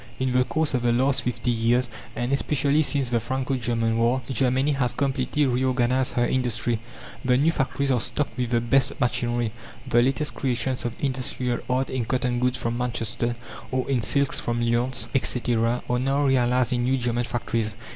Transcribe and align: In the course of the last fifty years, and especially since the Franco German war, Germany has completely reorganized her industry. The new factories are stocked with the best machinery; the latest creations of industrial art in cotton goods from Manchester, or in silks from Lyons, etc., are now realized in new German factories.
In 0.17 0.33
the 0.33 0.43
course 0.43 0.73
of 0.73 0.81
the 0.81 0.91
last 0.91 1.21
fifty 1.21 1.51
years, 1.51 1.87
and 2.15 2.33
especially 2.33 2.81
since 2.81 3.11
the 3.11 3.19
Franco 3.19 3.55
German 3.55 3.99
war, 3.99 4.23
Germany 4.31 4.71
has 4.71 4.93
completely 4.93 5.45
reorganized 5.45 6.13
her 6.13 6.25
industry. 6.25 6.79
The 7.23 7.37
new 7.37 7.51
factories 7.51 7.91
are 7.91 7.99
stocked 7.99 8.35
with 8.35 8.49
the 8.49 8.61
best 8.61 8.99
machinery; 8.99 9.51
the 9.87 10.01
latest 10.01 10.33
creations 10.33 10.85
of 10.85 10.93
industrial 11.03 11.59
art 11.69 11.91
in 11.91 12.05
cotton 12.05 12.39
goods 12.39 12.57
from 12.57 12.79
Manchester, 12.79 13.35
or 13.69 13.87
in 13.87 14.01
silks 14.01 14.39
from 14.39 14.59
Lyons, 14.59 15.07
etc., 15.13 15.83
are 15.87 15.99
now 15.99 16.25
realized 16.25 16.73
in 16.73 16.83
new 16.83 16.97
German 16.97 17.25
factories. 17.25 17.77